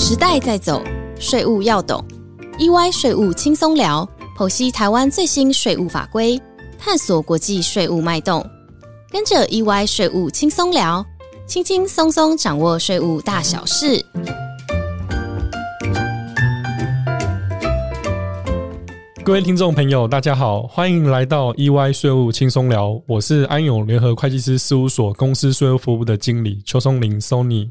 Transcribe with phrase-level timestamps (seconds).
[0.00, 0.80] 时代在走，
[1.18, 2.02] 税务要懂。
[2.56, 4.08] EY 税务轻松聊，
[4.38, 6.40] 剖析台湾最新税务法规，
[6.78, 8.48] 探索国际税务脉动。
[9.10, 11.04] 跟着 EY 税务轻松聊，
[11.48, 14.00] 轻轻松松掌握税务大小事。
[19.24, 23.02] 各位听众朋友，大家好，欢迎来到 EY 税务轻松聊。
[23.08, 27.68] 我是安永联合会计师事务所公司税务服务的经理邱松林 Sony。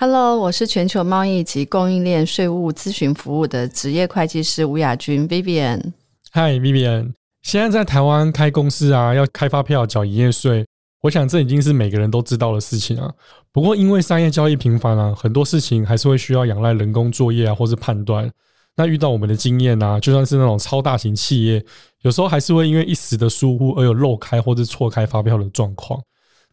[0.00, 5.92] Hello，我是全球贸易及供应链税务咨询服务的职业会计师吴雅君 Vivian。
[6.30, 10.64] 嗨，Vivian，现在在台湾开公司啊，要开发票、缴营业税，
[11.02, 13.12] 我想这已经是每个人都知道的事情啊。
[13.50, 18.30] 不过因为商业交易频繁啊，很多事情还是会需要仰赖人工作业啊，或是判断。
[18.76, 21.60] 那遇到我们的经验啊，就算是那种超大型企业，
[22.02, 26.00] 有时候还是会因为一时的疏忽而有漏开或者错开发票的状况。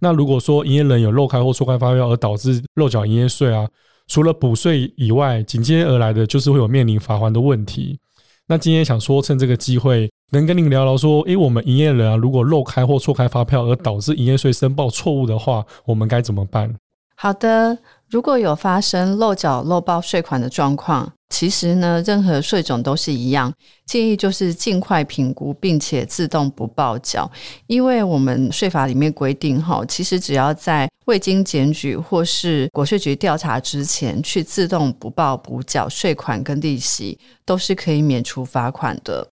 [0.05, 3.67] 那如果说营业人有漏开或错开发票而导致漏缴营业税啊，
[4.05, 7.97] 除了补税以外，紧接而来的就是会有面临罚还的问题。
[8.45, 16.71] 那今天想说，趁这个机会，能跟您聊聊说，诶，我们营业人啊，如果漏开或错开发票而导致营业税申报错误的话，我们该怎么办？
[17.15, 17.75] 好的，
[18.09, 23.51] 如果有发生漏缴漏报税款的状况，其实呢，任何税种都是一样，
[23.85, 27.29] 建议就是尽快评估，并且自动不报缴。
[27.67, 39.27] 因为我们税法里面规定，哈，其实只要在未经检举或是国税局调查之前，去自动不报补缴税款跟利息，都是可以免除罚款的。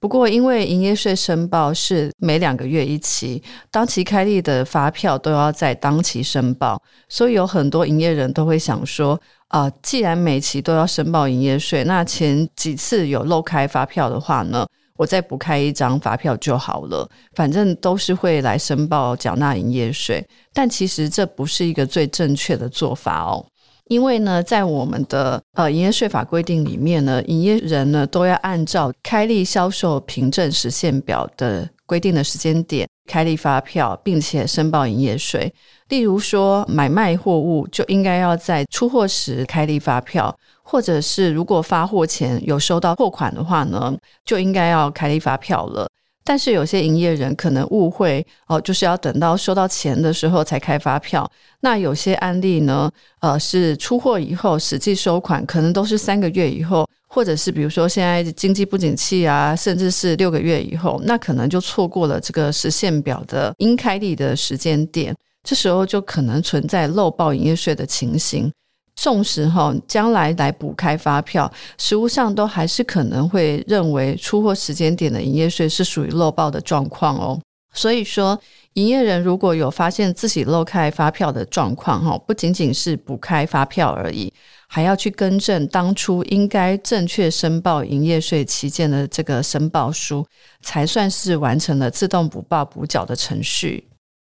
[0.00, 14.64] 不过，因为营业税申报是每两个月一期，当期开立的发票都要在当期申报，所以有很多营业人都会想说：啊，既然每期都要申报营业税，那前几次有漏开发票的话呢，
[14.96, 20.24] 我再补开一张发票就好了，反正都是会来申报缴纳营业税。
[20.52, 23.44] 但其实这不是一个最正确的做法哦。
[23.88, 35.52] 因为呢，在我们的呃营业税法规定里面呢，营业人呢都要按照开立销售凭证实现表的规定的时间点开立发票，并且申报营业税。
[35.88, 45.88] 例如说，买卖货物就应该要在出货时开立发票，或者是如果发货前有收到货款的话呢，就应该要开立发票了。
[46.28, 51.26] 但是有些营业人可能误会哦，就是要等到收到钱的时候才开发票。
[51.60, 52.90] 那有些案例呢，
[53.20, 68.52] 呃，是出货以后实际收款，可能都是三个月以后，或者是比如说现在经济不景气啊，甚至是六个月以后，那可能就错过了这个实现表的应开立的时间点，这时候就可能存在漏报营业税的情形。
[68.98, 77.40] 纵使哈将来来补开发票，实务上都还是可能会认为出货时间点的营业税是属于漏报的状况哦。
[77.72, 78.36] 所以说，
[78.72, 84.32] 营业人如果有发现自己漏开发票的状况哈，不仅仅是补开发票而已，
[84.66, 90.26] 还要去更正当初应该正确申报营业税期间的这个申报书，
[90.60, 93.87] 才算是完成了自动补报补缴的程序。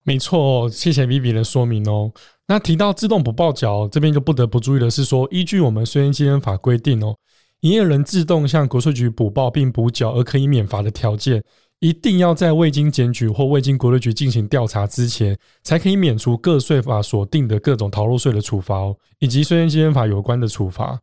[0.04, 2.10] 没错，谢谢 Vivi 的说明哦。
[2.48, 7.14] 那提到自动补报缴，这边就不得不注意的是说，依据我们税捐基金法规定哦，
[7.60, 11.42] 营业人自动向国税局补报并补缴而可以免罚的条件，
[11.78, 21.00] 一定要在未经检举或未经国税局进行调查之前，才可以免除各税法所定的各种逃漏税的处罚哦，以及税捐基金法有关的处罚。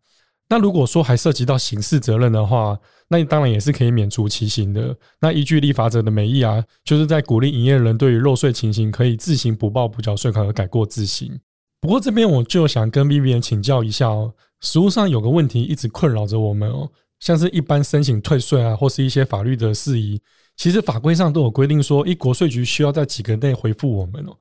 [0.50, 2.78] 那如果说还涉及到刑事责任的话，
[3.10, 4.96] 那你当然也是可以免除其刑的。
[5.20, 11.38] 那依据立法者的美意啊，就是在鼓励营业人对于漏税情形可以自行补报补缴税款而改过自新。
[11.82, 20.22] 不过这边我就想跟 B B 人请教一下哦，实务上有个问题一直困扰着我们哦，像是一般申请退税啊，或是一些法律的事宜，
[20.56, 24.38] 其实法规上都有规定说，一国税局需要在几个内回复我们哦。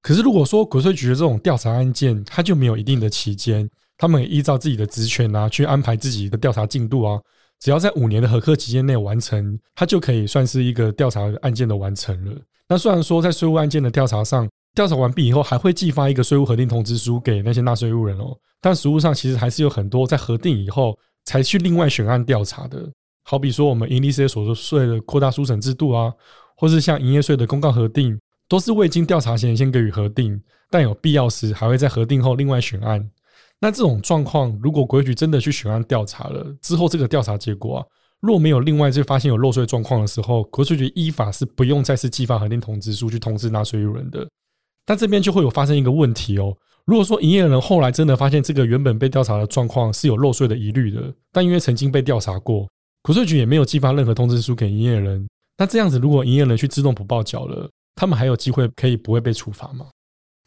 [0.00, 3.68] 可是如果说国税局的这种调查案件，它就没有一定的期间。
[3.96, 7.20] 他们依照自己的职权啊，去安排自己的调查进度啊。
[7.62, 12.36] 只要在五年的合课期间内完成，它就可以算是一个调查案件的完成了。
[12.68, 22.90] 那虽然说在税务案件的调查上，调查完毕以后还会寄发一个税务核定通知书给那些纳税务人哦，但实务上其实还是有很多在核定以后才去另外选案调查的。
[23.22, 26.12] 好比说我们营利事业所得税的扩大书审制度啊，
[26.56, 28.18] 或是像营业税的公告核定，
[28.48, 33.08] 都是未经调查前先给予核定，但有必要时还会在核定后另外选案。
[33.62, 37.86] 那这种状况，如果国税局真的去选案调查了之后，这个调查结果啊，
[38.18, 44.28] 若没有另外就发现有漏税状况的时候，国税局依法是不用再次寄发核定通知书去通知纳税人的。
[44.84, 46.52] 但这边就会有发生一个问题哦，
[46.86, 52.68] 如果说营业人后来真的发现这个原本被调查的状况是有漏税的疑虑的，但因为曾经被调查过，
[53.04, 55.24] 国税局也没有寄发任何通知书给营业人，
[55.56, 59.86] 那这样子如果营业人去自动不报缴了，他们还有机会可以不会被处罚吗？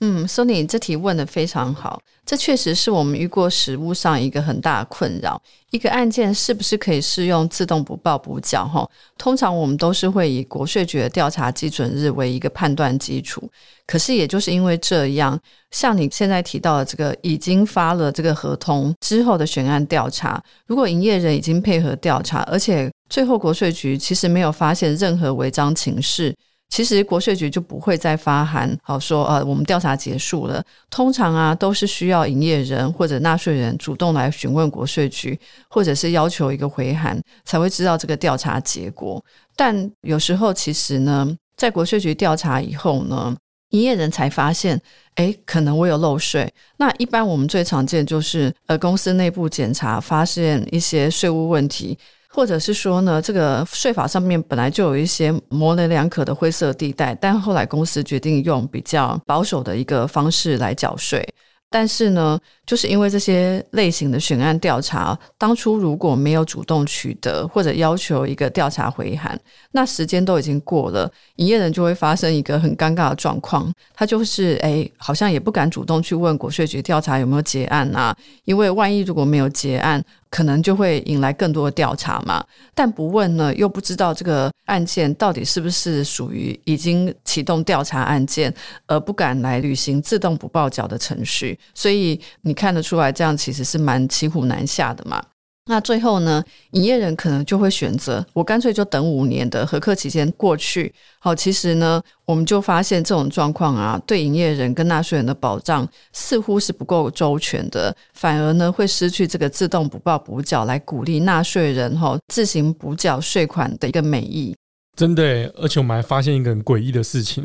[0.02, 5.42] 嗯，Sony 这题问的非常好，这确实是我们遇过实务上一个很大的困扰。
[5.72, 8.68] 一个案件是不是可以适用自动补报补缴？
[8.68, 8.86] 哈，
[9.18, 13.50] 通常我们都是会以国税局的调查基准日为一个判断基础。
[13.88, 15.40] 可是，也就是因为这样，
[15.72, 26.36] 像你现在提到的这个已经发了这个合同之后的悬案调查，如果营业人已经配合调查，而且最后国税局其实没有发现任何违章情事。
[26.76, 30.62] 其实国税局就不会再发函，好说呃，我们调查结束了。
[30.90, 35.40] 通常啊，都是需要营业人或者纳税人主动来询问国税局，
[35.70, 39.24] 或者是要求一个回函，才会知道这个调查结果。
[39.56, 41.26] 但有时候其实呢，
[41.56, 43.34] 在国税局调查以后呢，
[43.70, 44.78] 营业人才发现，
[45.14, 46.54] 哎，可能我有漏税。
[46.76, 51.98] 那一般我们最常见就是呃，公司内部检查发现一些税务问题。
[52.36, 61.26] 或者是说呢，这个税法上面本来就有一些模棱两可的灰色地带，但后来公司决定用比较保守的一个方式来缴税。
[61.70, 69.40] 但是呢，就是因为这些类型的悬案调查，当初如果没有主动取得或者要求一个调查回函，
[69.72, 78.16] 那时间都已经过了，营业人就会发生一个很尴尬的状况，他就是哎，好像也不敢主动去问国税局调查有没有结案啊，
[78.46, 80.04] 因为万一如果没有结案。
[80.28, 88.54] 可能就会引来更多的调查嘛，但不问呢，又不知道这个案件到底是不是属于已经启动调查案件，
[88.86, 95.24] 而不敢来履行自动不报缴的程序，所以你看得出来，这样其实是蛮骑虎难下的嘛。
[95.68, 96.44] 那最后呢，
[96.74, 100.94] 营业人可能就会选择我干脆就等五年的合客期间过去。
[101.18, 114.56] 好，其实呢，我们就发现这种状况啊，对营业人跟纳税人的保障似乎是不够周全的，反而呢会失去这个自动补报补缴来鼓励纳税人哈自行补缴税款的一个美意。
[114.96, 115.24] 真的，
[115.58, 117.44] 而且我们还发现一个很诡异的事情，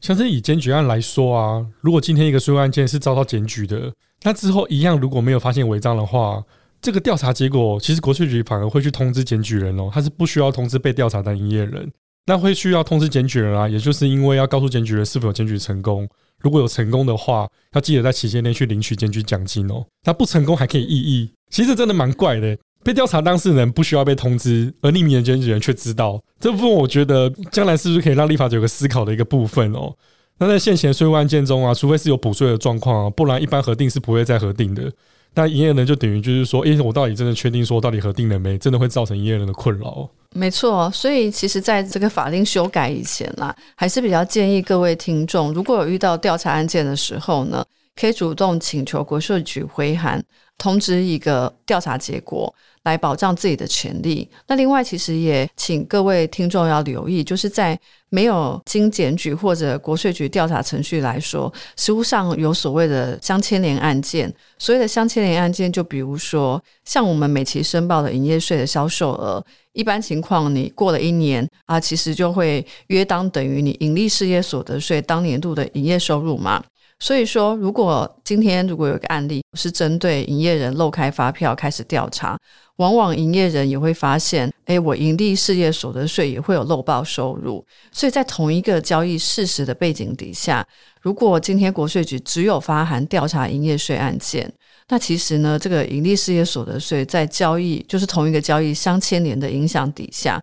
[0.00, 3.92] 像是以检举案来说啊，如果今天一个税务案件是遭到检举的，
[4.22, 6.44] 那之后一样如果没有发现违章的话。
[6.82, 11.90] 这个调查结果，其实国税局反而会去通知检举人哦，他是不需要通知被调查的营业人，
[12.26, 16.06] 那会需要通知检举人啊，也就是因为要告诉检举人是否有检举成功，
[16.38, 19.84] 如果有成功的话，要记得在期限内去领取检举奖金哦。
[20.04, 22.56] 那不成功还可以异议，其实真的蛮怪的。
[22.84, 29.92] 被调查当事人不需要被通知，而匿名的检举人却知道，这部分我觉得将来是不是可以让立法者有个思考的一个部分哦？
[30.38, 34.92] 那在现行税务案件中啊，除非是有补税的状况啊，不然一般核定是不会再核定的。
[35.34, 38.56] 那营业人就等于就是说，诶，我到底真的确定说到底核定了没？
[38.56, 40.08] 真的会造成营业人的困扰？
[40.34, 50.22] 没错，所以其实在这个法令修改以前啦，还是比较建议各位听众，如果有遇到调查案件的时候呢，可以主动请求国税局回函
[50.58, 52.54] 通知一个调查结果。
[52.86, 54.28] 来保障自己的权利。
[54.46, 57.76] 那另外，其实也请各位听众要留意，就是在
[58.10, 64.32] 没有经检举或者国税局调查程序来说，实务上有所谓的相牵连案件。
[64.56, 76.62] 所谓的相牵连案件，就比如说像我们每期申报的营业税的销售额，一般情况你过了一年啊，其实就会约当等于你盈利事业所得税当年度的营业收入嘛。
[76.98, 82.38] 所以说，如果今天如果有一个案例是针对营业人漏开发票开始调查。
[82.76, 90.62] 往往营业人也会发现，哎，我盈利事业所得税也会有漏报收入，所以在同一个交易事实的背景底下，
[91.00, 94.52] 如果今天国税局只有发函调查营业税案件，
[94.88, 100.38] 那其实呢，这个盈利事业所得税在交易就是同一个交易相牵连的影响底下，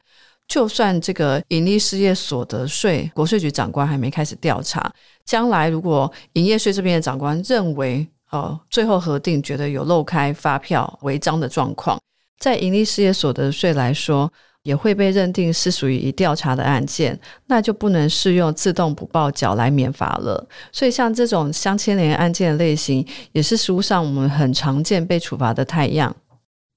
[0.47, 4.91] 就算这个盈利事业所得税国税局长官还没开始调查，
[5.25, 11.99] 将来如果营业税这边的长官认为，呃，最后核定觉得有漏开发票违章的状况。
[12.39, 14.31] 在盈利事业所得税来说，
[14.63, 20.45] 也会被认定是属于已调查的案件，那就不能适用自动补报缴来免罚了。
[20.71, 26.15] 所以，像这种相牵连案件类型，也是实务上我们很常见被处罚的太阳。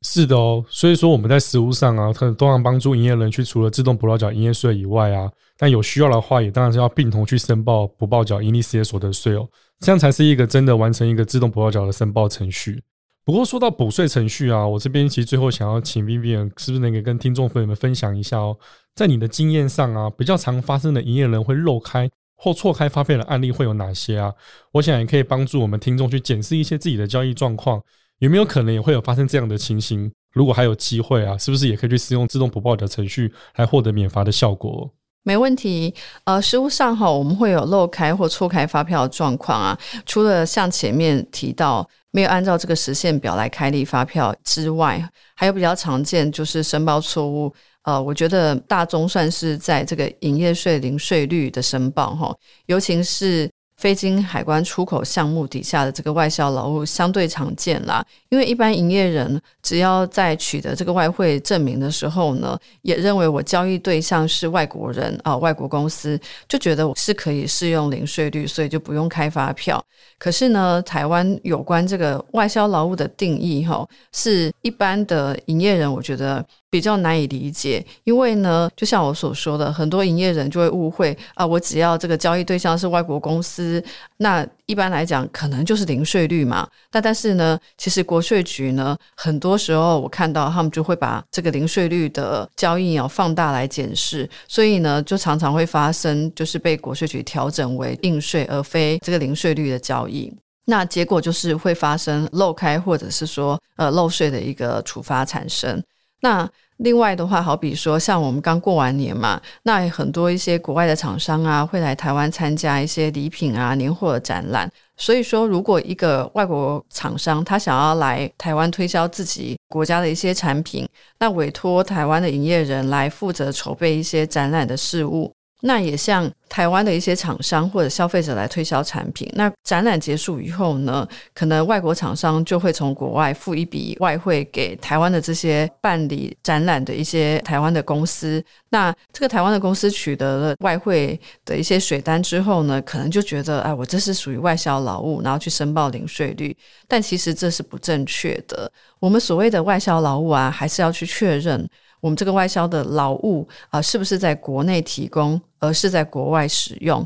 [0.08, 9.48] 是的哦，所以说我们在实务上啊，可能都要帮助营业人去除了自动补报缴营业税以外啊，但有需要的话，也当然是要并同去申报补报缴盈利事业所得税哦，
[9.80, 12.80] 这样才是一个真的完成一个自动补报缴的申报程序。
[13.24, 18.56] 不过说到补税程序啊，我这边其实最后想要请 Vivian，是不是能够跟听众朋友们分享一下哦，
[18.94, 24.32] 在你的经验上啊，比较常发生的营业人会漏开或错开发票的案例会有哪些啊？
[24.70, 27.82] 我想也可以帮助我们听众去检视一些自己的交易状况，
[28.18, 30.10] 有没有可能也会有发生这样的情形？
[30.32, 34.90] 如果还有机会啊，是不是也可以去使用自动补报的程序来获得免罚的效果？
[35.22, 35.92] 没问题，
[36.24, 39.76] 呃，实务上哈，我们会有漏开或错开发票的状况啊。
[40.04, 45.02] 除了像前面提到没有按照这个时限表来开立发票之外，
[45.34, 47.52] 还有比较常见就是申报错误。
[47.82, 52.34] 呃，我觉得大宗算是在这个营业税零税率的申报哈，
[52.66, 66.18] 尤其是非经海关出口项目底下的这个外销劳务相对常见啦，因为一般营业人只要在取得这个外汇证明的时候呢，也认为我交易对象是外国人啊，外国公司，
[66.48, 69.84] 就觉得我是可以适用零税率，所以就不用开发票。
[70.18, 76.44] 可是呢，台湾有关这个外销劳务的定义哈，是一般的营业人我觉得
[76.76, 83.82] 比较难以理解，因为呢，就像我所说的，很多营业人就会误会啊，我只要这个交易对象是外国公司，
[84.18, 86.68] 那一般来讲可能就是零税率嘛。
[86.92, 100.30] 那但是呢，其实国税局呢，很多时候我看到他们就会把这个零税率的交易要放大来检视，所以呢，就常常会发生就是被国税局调整为应税而非这个零税率的交易。
[100.68, 105.82] 那结果就是会发生漏开或者是说呃漏税的一个处罚产生。
[106.26, 114.68] 那另外的话，好比说像我们刚过完年嘛，那很多一些国外的厂商啊会来台湾参加一些礼品啊年货的展览。
[114.96, 120.84] 所以说，如果一个外国厂商他想要来台湾推销自己国家的一些产品，
[121.20, 125.32] 那委托台湾的营业人来负责筹备一些展览的事务。
[125.66, 129.28] 那也像台湾的一些厂商或者消费者来推销产品。
[129.34, 138.42] 那展览结束以后呢，可能外国厂商就会从国外付一笔外汇给台湾的这些办理展览的一些台湾的公司。
[138.70, 146.56] 那这个台湾的公司取得了外汇的一些水单之后呢，可能就觉得，哎，我这是属于外销劳务，然后去申报零税率。
[146.86, 148.70] 但其实这是不正确的。
[149.00, 151.68] 我们所谓的外销劳务啊，还是要去确认。
[152.06, 157.04] 我们这个外销的劳务啊，是不是在国内提供，而是在国外使用？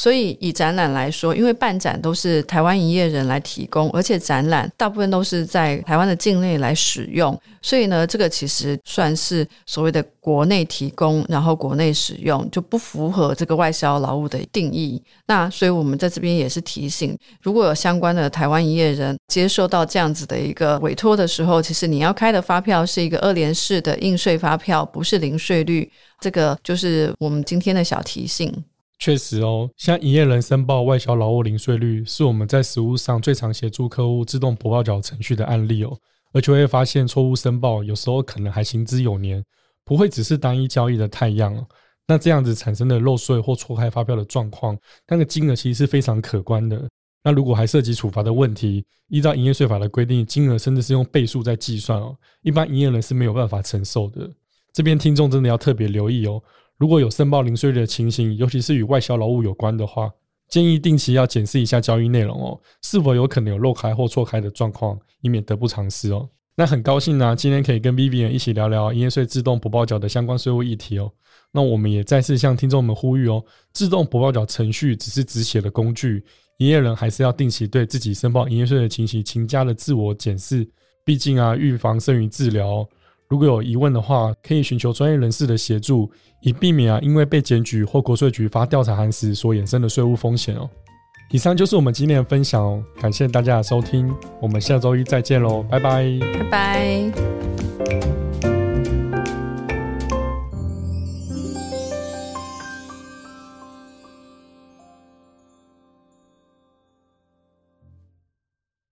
[0.00, 15.02] 所以以展览来说，因为办展都是台湾营业人来提供，而且展览大部分都是在台湾的境内来使用，所以呢，这个其实算是所谓的国内提供，然后国内使用，就不符合这个外销劳务的定义。
[15.26, 25.92] 那所以我们在这边也是提醒，如果有相关的台湾营业人接受到这样子的一个委托的时候，其实你要开的发票是一个二联式的应税发票，不是零税率。
[26.18, 28.50] 这个就是我们今天的小提醒。
[29.00, 35.98] 确实哦，像营业人申报外销劳务零税率，是我们在实务上最常协助客户自动补报缴程序的案例哦。
[36.34, 39.42] 而且会发现错误申报，有时候可能还行之有年，
[39.86, 41.66] 不会只是单一交易的太阳。
[42.06, 44.76] 那这样子产生的漏税或错开发票的状况，
[45.08, 46.86] 那个金额其实是非常可观的。
[47.24, 54.30] 那如果还涉及处罚的问题，依照营业税法的规定，金额甚至是用倍数在计算哦，一般营业人是没有办法承受的。
[54.72, 56.40] 这边听众真的要特别留意哦。
[56.80, 60.10] 如果有申报零税率的情形，尤其是与外销劳务有关的话，
[60.48, 66.26] 建议定期要检视一下交易内容哦，是否有可能有漏开或错开的状况，以免得不偿失哦。
[66.56, 71.12] 那很高兴呢，今天可以跟 Vivian 一起聊聊营业税自动补报缴的相关税务议题哦。
[71.52, 73.44] 那我们也再次向听众们呼吁哦，
[73.74, 76.24] 自动补报缴程序只是只写的工具，
[76.56, 80.66] 营业人还是要定期对自己申报营业税的情形勤加的自我检视，
[81.04, 82.88] 毕竟啊，预防胜于治疗。
[83.30, 86.10] 如果有疑问的话，可以寻求专业人士的协助，
[86.40, 90.68] 以避免啊因为被检举或国税局发调查函时所衍生的税务风险哦。
[91.30, 97.49] 以上就是我们今天的分享哦，感谢大家的收听，我们下周一再见喽，拜拜，拜拜。